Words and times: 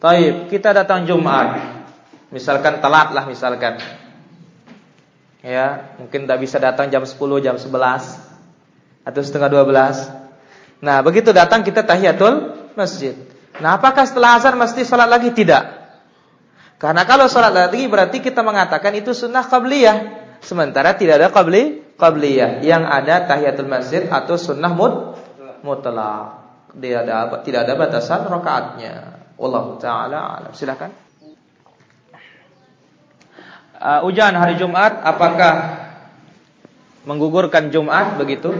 Taib, 0.00 0.48
kita 0.48 0.72
datang 0.72 1.04
Jumat. 1.04 1.60
Misalkan 2.32 2.80
telat 2.80 3.12
lah 3.12 3.28
misalkan. 3.28 3.76
Ya, 5.44 5.96
mungkin 6.00 6.24
tidak 6.24 6.40
bisa 6.40 6.56
datang 6.56 6.88
jam 6.88 7.04
10, 7.04 7.16
jam 7.44 7.56
11 7.60 7.68
atau 9.04 9.20
setengah 9.20 9.52
12. 9.52 10.08
Nah, 10.80 11.04
begitu 11.04 11.36
datang 11.36 11.60
kita 11.60 11.84
tahiyatul 11.84 12.56
masjid. 12.76 13.12
Nah, 13.60 13.76
apakah 13.76 14.08
setelah 14.08 14.40
azan 14.40 14.56
mesti 14.56 14.88
sholat 14.88 15.08
lagi? 15.08 15.36
Tidak. 15.36 15.64
Karena 16.80 17.04
kalau 17.04 17.28
sholat 17.28 17.52
lagi 17.52 17.84
berarti 17.84 18.24
kita 18.24 18.40
mengatakan 18.40 18.96
itu 18.96 19.12
sunnah 19.12 19.44
qabliyah. 19.44 19.96
Sementara 20.40 20.96
tidak 20.96 21.20
ada 21.20 21.28
qabli 21.28 21.92
qabliyah. 22.00 22.64
Yang 22.64 22.82
ada 22.88 23.14
tahiyatul 23.28 23.68
masjid 23.68 24.08
atau 24.08 24.40
sunnah 24.40 24.72
mut 24.72 25.20
mutlak. 25.60 26.40
Tidak 26.72 27.00
ada 27.04 27.44
tidak 27.44 27.60
ada 27.68 27.74
batasan 27.76 28.24
rakaatnya. 28.24 28.94
Allah 29.40 29.64
taala 29.80 30.18
alam. 30.36 30.52
Silakan. 30.52 30.92
Uh, 33.80 34.04
ujian 34.04 34.36
hari 34.36 34.60
Jumat 34.60 35.00
apakah 35.00 35.80
menggugurkan 37.08 37.72
Jumat 37.72 38.20
begitu? 38.20 38.52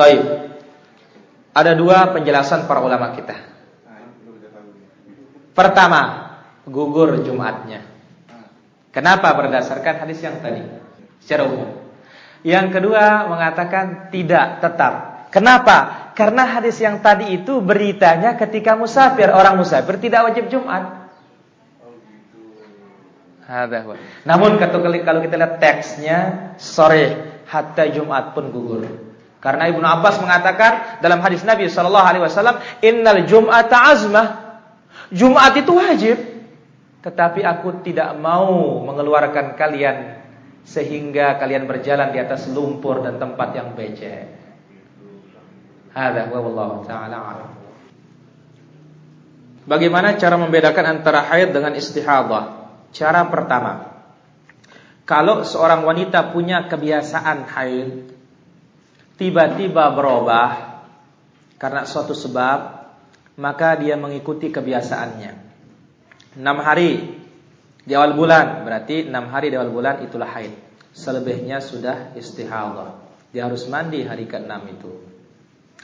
Taib. 0.00 0.48
Ada 1.52 1.76
dua 1.76 2.08
penjelasan 2.16 2.64
para 2.64 2.80
ulama 2.80 3.12
kita. 3.12 3.36
Pertama, 5.52 6.00
gugur 6.64 7.20
Jumatnya. 7.20 7.84
Kenapa 8.90 9.36
berdasarkan 9.36 10.02
hadis 10.02 10.24
yang 10.24 10.40
tadi? 10.40 10.64
Secara 11.20 11.44
umum. 11.44 11.68
Yang 12.40 12.80
kedua 12.80 13.28
mengatakan 13.28 14.08
tidak 14.08 14.64
tetap. 14.64 15.28
Kenapa? 15.28 15.99
Karena 16.20 16.44
hadis 16.44 16.76
yang 16.84 17.00
tadi 17.00 17.32
itu 17.32 17.64
beritanya 17.64 18.36
ketika 18.36 18.76
musafir, 18.76 19.32
orang 19.32 19.56
musafir 19.56 19.96
tidak 19.96 20.28
wajib 20.28 20.52
Jumat. 20.52 21.08
Namun 24.28 24.60
kalau 24.60 25.24
kita 25.24 25.40
lihat 25.40 25.56
teksnya 25.56 26.18
sore 26.60 27.40
hatta 27.48 27.88
Jumat 27.88 28.36
pun 28.36 28.52
gugur. 28.52 28.84
Karena 29.40 29.72
Ibnu 29.72 29.80
Abbas 29.80 30.20
mengatakan 30.20 31.00
dalam 31.00 31.24
hadis 31.24 31.40
Nabi 31.40 31.72
sallallahu 31.72 32.04
alaihi 32.04 32.24
wasallam, 32.28 32.60
"Innal 32.84 33.24
Jum'ata 33.24 33.96
azmah." 33.96 34.28
Jumat 35.08 35.56
itu 35.56 35.72
wajib. 35.72 36.16
Tetapi 37.00 37.40
aku 37.48 37.80
tidak 37.80 38.12
mau 38.20 38.84
mengeluarkan 38.84 39.56
kalian 39.56 40.20
sehingga 40.68 41.40
kalian 41.40 41.64
berjalan 41.64 42.12
di 42.12 42.20
atas 42.20 42.44
lumpur 42.52 43.00
dan 43.00 43.16
tempat 43.16 43.56
yang 43.56 43.72
becek. 43.72 44.39
Hada 45.90 46.30
wallahu 46.30 46.86
taala 46.86 47.18
alam. 47.18 47.50
Bagaimana 49.66 50.14
cara 50.16 50.38
membedakan 50.38 50.98
antara 50.98 51.26
haid 51.26 51.50
dengan 51.50 51.74
istihadah? 51.74 52.70
Cara 52.90 53.22
pertama, 53.30 53.86
kalau 55.06 55.42
seorang 55.46 55.86
wanita 55.86 56.30
punya 56.30 56.66
kebiasaan 56.66 57.46
haid, 57.46 57.90
tiba-tiba 59.18 59.94
berubah 59.94 60.82
karena 61.58 61.86
suatu 61.86 62.16
sebab, 62.16 62.88
maka 63.38 63.78
dia 63.78 63.94
mengikuti 63.94 64.50
kebiasaannya. 64.50 65.32
Enam 66.38 66.58
hari 66.62 67.20
di 67.82 67.92
awal 67.94 68.14
bulan, 68.14 68.62
berarti 68.62 69.06
enam 69.06 69.30
hari 69.30 69.50
di 69.50 69.56
awal 69.58 69.70
bulan 69.70 70.02
itulah 70.06 70.30
haid. 70.30 70.54
Selebihnya 70.90 71.62
sudah 71.62 72.14
istihadah. 72.18 72.98
Dia 73.30 73.46
harus 73.46 73.70
mandi 73.70 74.02
hari 74.02 74.26
ke-6 74.26 74.54
itu 74.74 75.09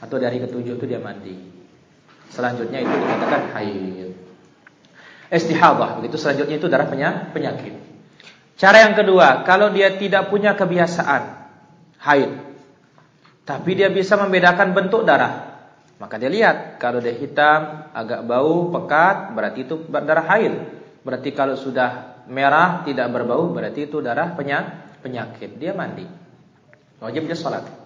atau 0.00 0.16
dari 0.20 0.42
ketujuh 0.42 0.76
itu 0.76 0.84
dia 0.84 1.00
mandi. 1.00 1.34
Selanjutnya 2.32 2.84
itu 2.84 2.92
dikatakan 2.92 3.42
haid. 3.56 4.10
Istihadah, 5.26 5.98
begitu 5.98 6.16
selanjutnya 6.20 6.56
itu 6.58 6.68
darah 6.70 6.86
penyakit. 7.32 7.74
Cara 8.56 8.88
yang 8.88 8.94
kedua, 8.94 9.42
kalau 9.44 9.74
dia 9.74 9.94
tidak 9.98 10.32
punya 10.32 10.54
kebiasaan 10.54 11.22
haid, 12.00 12.32
tapi 13.44 13.70
dia 13.74 13.90
bisa 13.90 14.16
membedakan 14.16 14.72
bentuk 14.72 15.02
darah, 15.02 15.56
maka 15.96 16.20
dia 16.20 16.28
lihat 16.28 16.76
kalau 16.76 17.00
dia 17.00 17.16
hitam, 17.16 17.88
agak 17.92 18.24
bau, 18.28 18.68
pekat, 18.68 19.32
berarti 19.32 19.58
itu 19.64 19.80
darah 19.88 20.26
haid. 20.28 20.54
Berarti 21.06 21.30
kalau 21.30 21.54
sudah 21.54 22.22
merah, 22.26 22.82
tidak 22.82 23.06
berbau, 23.14 23.54
berarti 23.54 23.86
itu 23.86 24.02
darah 24.02 24.34
penyakit. 24.34 25.56
Dia 25.56 25.70
mandi. 25.70 26.02
Wajib 26.98 27.30
dia 27.30 27.38
sholat. 27.38 27.85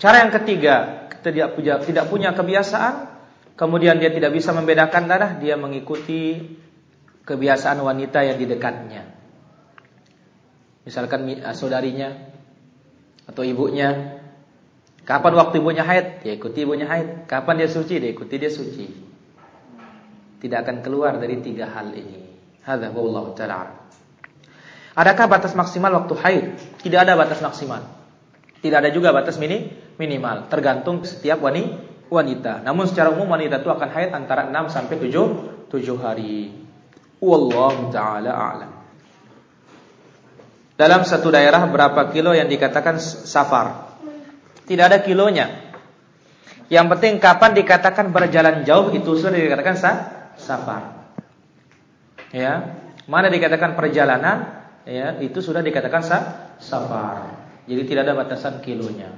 Cara 0.00 0.24
yang 0.24 0.32
ketiga, 0.32 1.08
tidak 1.22 1.54
punya 1.56 1.78
tidak 1.80 2.04
punya 2.10 2.30
kebiasaan, 2.34 2.94
kemudian 3.54 4.00
dia 4.02 4.10
tidak 4.10 4.34
bisa 4.34 4.50
membedakan 4.50 5.06
darah, 5.06 5.38
dia 5.38 5.54
mengikuti 5.54 6.42
kebiasaan 7.22 7.78
wanita 7.80 8.26
yang 8.26 8.36
di 8.36 8.46
dekatnya. 8.50 9.02
Misalkan 10.82 11.26
eh, 11.30 11.54
saudarinya 11.54 12.10
atau 13.26 13.46
ibunya. 13.46 14.18
Kapan 15.02 15.34
waktu 15.34 15.58
ibunya 15.58 15.82
haid? 15.82 16.22
Dia 16.22 16.38
ikuti 16.38 16.62
ibunya 16.62 16.86
haid. 16.86 17.26
Kapan 17.26 17.58
dia 17.58 17.70
suci? 17.70 17.98
Dia 17.98 18.10
ikuti 18.10 18.38
dia 18.38 18.50
suci. 18.50 18.86
Tidak 20.38 20.58
akan 20.62 20.82
keluar 20.82 21.18
dari 21.18 21.42
tiga 21.42 21.70
hal 21.70 21.90
ini. 21.90 22.22
Hadza 22.62 22.90
wallahu 22.94 23.34
taala. 23.34 23.82
Adakah 24.94 25.26
batas 25.26 25.58
maksimal 25.58 25.90
waktu 26.02 26.14
haid? 26.18 26.46
Tidak 26.86 26.98
ada 27.02 27.18
batas 27.18 27.42
maksimal. 27.42 28.01
Tidak 28.62 28.78
ada 28.78 28.94
juga 28.94 29.10
batas 29.10 29.42
mini 29.42 29.74
minimal, 29.98 30.46
tergantung 30.46 31.02
setiap 31.02 31.42
wanita. 31.42 32.62
Namun 32.62 32.86
secara 32.86 33.10
umum 33.10 33.26
wanita 33.26 33.58
itu 33.58 33.66
akan 33.66 33.88
haid 33.90 34.14
antara 34.14 34.46
6 34.46 34.70
sampai 34.70 34.96
7 35.02 35.66
7 35.66 35.98
hari. 35.98 36.54
Wallahu 37.18 37.90
taala 37.90 38.30
a'lam. 38.30 38.70
Dalam 40.78 41.02
satu 41.02 41.34
daerah 41.34 41.66
berapa 41.66 42.14
kilo 42.14 42.34
yang 42.38 42.46
dikatakan 42.46 43.02
safar? 43.02 43.98
Tidak 44.62 44.84
ada 44.86 45.02
kilonya. 45.02 45.74
Yang 46.70 46.86
penting 46.96 47.12
kapan 47.18 47.52
dikatakan 47.58 48.14
berjalan 48.14 48.62
jauh 48.62 48.94
itu 48.94 49.18
sudah 49.18 49.34
dikatakan 49.34 49.74
sa 49.74 49.90
safar. 50.38 51.12
Ya, 52.32 52.78
mana 53.10 53.28
dikatakan 53.28 53.76
perjalanan, 53.76 54.64
ya 54.86 55.18
itu 55.20 55.42
sudah 55.44 55.60
dikatakan 55.60 56.00
sa 56.00 56.18
safar. 56.62 57.41
Jadi 57.66 57.82
tidak 57.86 58.02
ada 58.10 58.14
batasan 58.18 58.58
kilonya. 58.58 59.10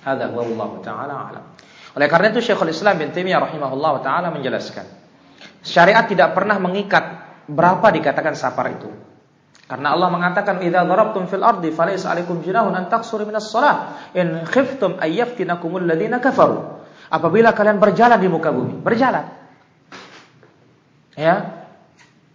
Hadza 0.00 0.32
wallahu 0.32 0.80
taala 0.80 1.14
alam. 1.28 1.44
Oleh 1.92 2.08
karena 2.08 2.32
itu 2.32 2.40
Syekhul 2.40 2.72
Islam 2.72 2.96
bin 2.96 3.12
Taimiyah 3.12 3.42
rahimahullah 3.42 4.00
taala 4.00 4.32
menjelaskan, 4.32 4.86
syariat 5.60 6.06
tidak 6.08 6.32
pernah 6.32 6.56
mengikat 6.56 7.04
berapa 7.50 7.84
dikatakan 7.92 8.32
safar 8.38 8.66
itu. 8.72 8.88
Karena 9.66 9.94
Allah 9.94 10.10
mengatakan 10.10 10.66
idza 10.66 10.82
darabtum 10.82 11.30
fil 11.30 11.46
ardi 11.46 11.70
falaysa 11.70 12.10
'alaikum 12.10 12.42
junahun 12.42 12.74
an 12.74 12.90
taqsuru 12.90 13.22
minas 13.22 13.54
shalah 13.54 14.10
in 14.18 14.42
khiftum 14.46 14.98
ay 14.98 15.20
yaftinakumul 15.22 15.86
ladzina 15.86 16.18
kafaru. 16.18 16.82
Apabila 17.10 17.54
kalian 17.54 17.82
berjalan 17.82 18.18
di 18.22 18.28
muka 18.30 18.50
bumi, 18.54 18.78
berjalan. 18.78 19.26
Ya. 21.18 21.66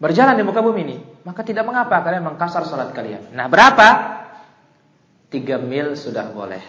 Berjalan 0.00 0.34
di 0.34 0.42
muka 0.42 0.64
bumi 0.64 0.80
ini, 0.82 0.96
maka 1.22 1.44
tidak 1.46 1.62
mengapa 1.68 2.02
kalian 2.02 2.24
mengkasar 2.26 2.66
salat 2.66 2.90
kalian. 2.90 3.30
Nah, 3.36 3.46
berapa? 3.46 3.88
3 5.32 5.56
mil 5.64 5.96
sudah 5.96 6.28
boleh. 6.28 6.60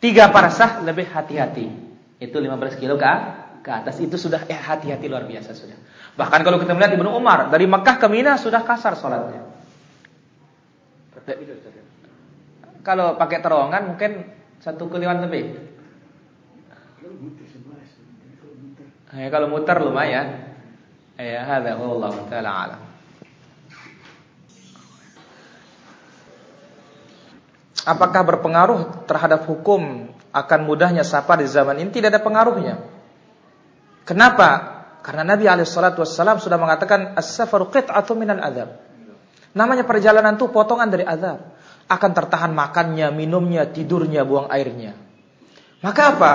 3 0.00 0.32
parsah 0.32 0.80
lebih 0.80 1.12
hati-hati. 1.12 1.68
Itu 2.16 2.40
15 2.40 2.80
kilo 2.80 2.96
ke, 2.96 3.12
ke 3.60 3.70
atas 3.70 4.00
itu 4.00 4.16
sudah 4.16 4.48
eh 4.48 4.56
hati-hati 4.56 5.04
luar 5.12 5.28
biasa 5.28 5.52
sudah. 5.52 5.76
Bahkan 6.16 6.40
kalau 6.40 6.56
kita 6.56 6.72
melihat 6.72 6.96
Ibnu 6.96 7.10
Umar 7.12 7.52
dari 7.52 7.68
Mekah 7.68 8.00
ke 8.00 8.06
Mina 8.08 8.40
sudah 8.40 8.64
kasar 8.64 8.96
sholatnya. 8.96 9.44
Kalau 12.84 13.16
pakai 13.16 13.40
terowongan 13.40 13.82
mungkin 13.92 14.28
satu 14.60 14.88
keliwan 14.88 15.24
lebih. 15.24 15.56
Ya, 19.14 19.28
kalau 19.30 19.46
muter 19.46 19.78
lumayan. 19.78 20.52
Ya, 21.14 21.46
hadza 21.46 21.78
wallahu 21.78 22.26
taala 22.26 22.50
alam. 22.50 22.93
Apakah 27.84 28.24
berpengaruh 28.24 29.04
terhadap 29.04 29.44
hukum 29.44 30.08
akan 30.32 30.60
mudahnya 30.64 31.04
safar 31.04 31.40
di 31.40 31.48
zaman 31.48 31.84
ini? 31.84 31.92
Tidak 31.92 32.08
ada 32.08 32.20
pengaruhnya. 32.24 32.80
Kenapa? 34.08 34.72
Karena 35.04 35.36
Nabi 35.36 35.44
Alaihissalam 35.44 36.40
sudah 36.40 36.56
mengatakan 36.56 37.12
as-safaru 37.12 37.68
qit'atun 37.68 38.16
minal 38.16 38.40
adab. 38.40 38.80
Namanya 39.52 39.84
perjalanan 39.84 40.34
itu 40.40 40.48
potongan 40.48 40.88
dari 40.88 41.04
azab. 41.04 41.54
Akan 41.84 42.16
tertahan 42.16 42.56
makannya, 42.56 43.12
minumnya, 43.12 43.68
tidurnya, 43.68 44.24
buang 44.24 44.48
airnya. 44.48 44.96
Maka 45.84 46.02
apa? 46.16 46.32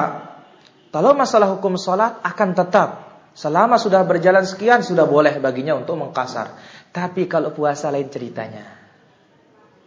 Kalau 0.93 1.17
masalah 1.17 1.49
hukum 1.57 1.75
sholat 1.75 2.21
akan 2.21 2.49
tetap. 2.53 2.89
Selama 3.33 3.81
sudah 3.81 4.05
berjalan 4.05 4.45
sekian 4.45 4.85
sudah 4.85 5.09
boleh 5.09 5.41
baginya 5.41 5.73
untuk 5.73 5.97
mengkasar. 5.97 6.53
Tapi 6.93 7.25
kalau 7.25 7.53
puasa 7.53 7.89
lain 7.89 8.09
ceritanya. 8.09 8.78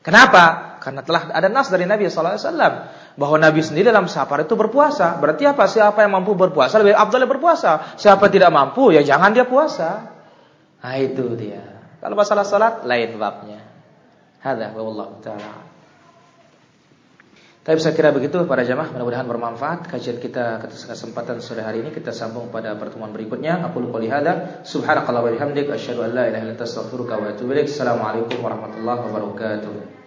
Kenapa? 0.02 0.76
Karena 0.82 1.06
telah 1.06 1.30
ada 1.30 1.46
nas 1.46 1.70
dari 1.70 1.86
Nabi 1.86 2.10
sallallahu 2.10 2.34
alaihi 2.34 2.46
wasallam, 2.50 2.74
bahwa 3.14 3.36
Nabi 3.38 3.60
sendiri 3.62 3.94
dalam 3.94 4.10
safar 4.10 4.42
itu 4.42 4.58
berpuasa. 4.58 5.14
Berarti 5.22 5.46
apa? 5.46 5.70
Siapa 5.70 6.02
yang 6.02 6.18
mampu 6.18 6.34
berpuasa 6.34 6.82
lebih 6.82 6.98
abdul 6.98 7.22
berpuasa. 7.30 7.94
Siapa 7.94 8.26
tidak 8.26 8.50
mampu 8.50 8.90
ya 8.90 9.06
jangan 9.06 9.30
dia 9.30 9.46
puasa. 9.46 10.10
Nah 10.82 10.94
itu 10.98 11.38
dia. 11.38 11.62
Kalau 12.02 12.18
masalah 12.18 12.42
salat 12.42 12.82
lain 12.82 13.14
babnya. 13.14 13.62
Hadza 14.42 14.74
wallahu 14.74 15.22
taala. 15.22 15.71
Tapi 17.62 17.78
saya 17.78 17.94
kira 17.94 18.10
begitu 18.10 18.42
para 18.50 18.66
jamaah 18.66 18.90
mudah-mudahan 18.90 19.22
bermanfaat 19.22 19.86
kajian 19.86 20.18
kita 20.18 20.58
kesempatan 20.66 21.38
sore 21.38 21.62
hari 21.62 21.86
ini 21.86 21.94
kita 21.94 22.10
sambung 22.10 22.50
pada 22.50 22.74
pertemuan 22.74 23.14
berikutnya. 23.14 23.62
Aku 23.70 23.78
lupa 23.78 24.02
lihada 24.02 24.66
subhanakallah 24.66 25.22
wa 25.22 25.30
bihamdik 25.30 25.70
asyhadu 25.70 26.02
an 26.02 26.10
la 26.10 26.26
ilaha 26.26 26.42
illa 26.42 26.58
anta 26.58 26.66
astaghfiruka 26.66 27.22
wa 27.22 27.30
atubu 27.30 27.54
ilaik. 27.54 27.70
Assalamualaikum 27.70 28.42
warahmatullahi 28.42 29.00
wabarakatuh. 29.06 30.01